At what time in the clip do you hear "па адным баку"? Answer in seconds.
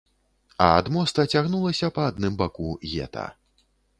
1.97-2.73